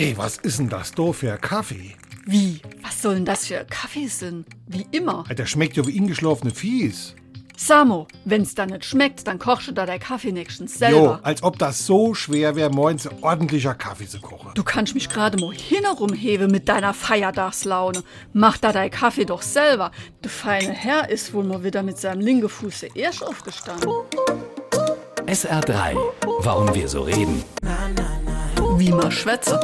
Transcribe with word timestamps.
Ey, 0.00 0.16
was 0.16 0.36
ist 0.36 0.60
denn 0.60 0.68
das 0.68 0.92
da 0.92 1.12
für 1.12 1.32
ein 1.32 1.40
Kaffee? 1.40 1.96
Wie? 2.24 2.60
Was 2.84 3.02
soll 3.02 3.16
denn 3.16 3.24
das 3.24 3.46
für 3.48 3.64
Kaffee 3.68 4.06
sein? 4.06 4.44
Wie 4.68 4.86
immer. 4.92 5.24
Der 5.24 5.44
schmeckt 5.44 5.76
ja 5.76 5.84
wie 5.88 5.98
eingeschlafene 5.98 6.52
Fies. 6.54 7.16
Samo, 7.56 8.06
wenn's 8.24 8.54
da 8.54 8.64
nicht 8.66 8.84
schmeckt, 8.84 9.26
dann 9.26 9.40
kochst 9.40 9.66
du 9.66 9.72
da 9.72 9.86
dein 9.86 9.98
Kaffee 9.98 10.30
nächstens 10.30 10.74
Jo, 10.74 10.78
selber. 10.78 11.20
als 11.24 11.42
ob 11.42 11.58
das 11.58 11.84
so 11.84 12.14
schwer 12.14 12.54
wäre, 12.54 12.70
morgens 12.70 13.08
ordentlicher 13.22 13.74
Kaffee 13.74 14.06
zu 14.06 14.20
kochen. 14.20 14.52
Du 14.54 14.62
kannst 14.62 14.94
mich 14.94 15.08
gerade 15.08 15.36
mal 15.44 15.52
hinterumheben 15.52 16.48
mit 16.48 16.68
deiner 16.68 16.94
Feiertagslaune. 16.94 18.04
Mach 18.32 18.56
da 18.58 18.70
dein 18.70 18.92
Kaffee 18.92 19.24
doch 19.24 19.42
selber. 19.42 19.90
Der 20.22 20.30
feine 20.30 20.72
Herr 20.74 21.10
ist 21.10 21.34
wohl 21.34 21.42
mal 21.42 21.64
wieder 21.64 21.82
mit 21.82 21.98
seinem 21.98 22.20
linken 22.20 22.48
Fuß 22.48 22.84
erst 22.94 23.24
aufgestanden. 23.26 23.90
SR3. 25.26 25.96
Warum 26.42 26.72
wir 26.72 26.88
so 26.88 27.02
reden. 27.02 27.42
Wie 28.76 28.90
man 28.90 29.10
schwätze. 29.10 29.58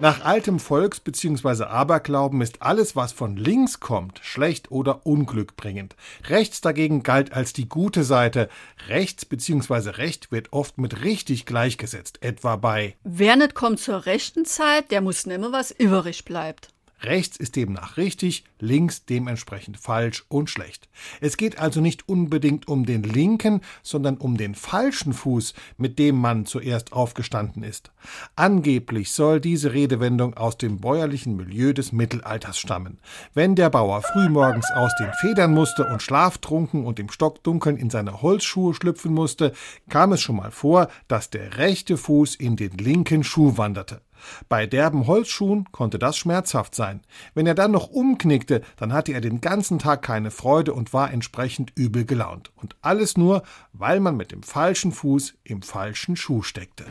Nach 0.00 0.24
altem 0.24 0.60
Volks- 0.60 1.00
bzw. 1.00 1.64
Aberglauben 1.64 2.40
ist 2.40 2.62
alles, 2.62 2.94
was 2.94 3.12
von 3.12 3.36
links 3.36 3.80
kommt, 3.80 4.20
schlecht 4.22 4.70
oder 4.70 5.04
unglückbringend. 5.04 5.96
Rechts 6.28 6.60
dagegen 6.60 7.02
galt 7.02 7.32
als 7.32 7.52
die 7.52 7.68
gute 7.68 8.04
Seite. 8.04 8.48
Rechts 8.86 9.24
bzw. 9.24 9.90
Recht 9.90 10.30
wird 10.30 10.52
oft 10.52 10.78
mit 10.78 11.02
richtig 11.02 11.46
gleichgesetzt, 11.46 12.22
etwa 12.22 12.56
bei 12.56 12.96
Wer 13.02 13.36
nicht 13.36 13.54
kommt 13.54 13.80
zur 13.80 14.06
rechten 14.06 14.44
Zeit, 14.44 14.90
der 14.92 15.00
muss 15.00 15.26
nehmen, 15.26 15.52
was 15.52 15.72
übrig 15.72 16.24
bleibt. 16.24 16.68
Rechts 17.00 17.36
ist 17.36 17.54
demnach 17.56 17.96
richtig, 17.96 18.44
links 18.58 19.04
dementsprechend 19.04 19.78
falsch 19.78 20.24
und 20.28 20.50
schlecht. 20.50 20.88
Es 21.20 21.36
geht 21.36 21.58
also 21.58 21.80
nicht 21.80 22.08
unbedingt 22.08 22.66
um 22.66 22.86
den 22.86 23.04
linken, 23.04 23.60
sondern 23.82 24.16
um 24.16 24.36
den 24.36 24.54
falschen 24.54 25.12
Fuß, 25.12 25.54
mit 25.76 25.98
dem 25.98 26.16
man 26.16 26.44
zuerst 26.44 26.92
aufgestanden 26.92 27.62
ist. 27.62 27.92
Angeblich 28.34 29.12
soll 29.12 29.40
diese 29.40 29.72
Redewendung 29.72 30.34
aus 30.34 30.58
dem 30.58 30.80
bäuerlichen 30.80 31.36
Milieu 31.36 31.72
des 31.72 31.92
Mittelalters 31.92 32.58
stammen. 32.58 32.98
Wenn 33.32 33.54
der 33.54 33.70
Bauer 33.70 34.02
frühmorgens 34.02 34.70
aus 34.74 34.92
den 34.98 35.12
Federn 35.20 35.54
musste 35.54 35.86
und 35.86 36.02
schlaftrunken 36.02 36.84
und 36.84 36.98
im 36.98 37.10
Stockdunkeln 37.10 37.76
in 37.76 37.90
seine 37.90 38.22
Holzschuhe 38.22 38.74
schlüpfen 38.74 39.14
musste, 39.14 39.52
kam 39.88 40.12
es 40.12 40.20
schon 40.20 40.36
mal 40.36 40.50
vor, 40.50 40.88
dass 41.06 41.30
der 41.30 41.58
rechte 41.58 41.96
Fuß 41.96 42.34
in 42.34 42.56
den 42.56 42.72
linken 42.72 43.22
Schuh 43.22 43.56
wanderte. 43.56 44.00
Bei 44.48 44.66
derben 44.66 45.06
Holzschuhen 45.06 45.66
konnte 45.72 45.98
das 45.98 46.16
schmerzhaft 46.16 46.74
sein. 46.74 47.00
Wenn 47.34 47.46
er 47.46 47.54
dann 47.54 47.72
noch 47.72 47.88
umknickte, 47.88 48.62
dann 48.76 48.92
hatte 48.92 49.12
er 49.12 49.20
den 49.20 49.40
ganzen 49.40 49.78
Tag 49.78 50.02
keine 50.02 50.30
Freude 50.30 50.72
und 50.72 50.92
war 50.92 51.12
entsprechend 51.12 51.72
übel 51.74 52.04
gelaunt. 52.04 52.52
Und 52.56 52.76
alles 52.82 53.16
nur, 53.16 53.42
weil 53.72 54.00
man 54.00 54.16
mit 54.16 54.32
dem 54.32 54.42
falschen 54.42 54.92
Fuß 54.92 55.34
im 55.44 55.62
falschen 55.62 56.16
Schuh 56.16 56.42
steckte. 56.42 56.84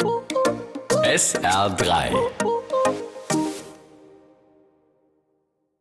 SR3. 0.89 2.56